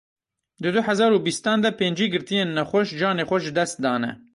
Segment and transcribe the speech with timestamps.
[0.61, 4.11] Di du hezar û bîstan de pêncî girtiyên nexweş canê xwe ji dest dane.